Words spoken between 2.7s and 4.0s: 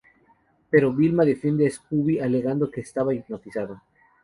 que estaba hipnotizado.